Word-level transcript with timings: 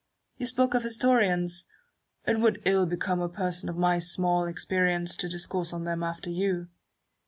You 0.37 0.47
spoke 0.47 0.73
of 0.73 0.81
historians: 0.81 1.67
it 2.25 2.39
would 2.39 2.63
ill 2.65 2.87
become 2.87 3.21
a 3.21 3.29
person 3.29 3.69
of 3.69 3.77
my 3.77 3.99
small 3.99 4.47
experience 4.47 5.15
to 5.17 5.29
discourse 5.29 5.73
on 5.73 5.83
them 5.83 6.01
after 6.01 6.31
you. 6.31 6.69